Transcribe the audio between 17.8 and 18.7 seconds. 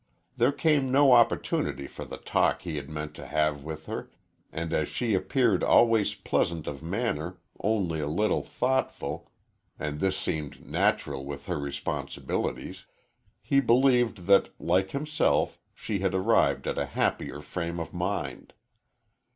mind.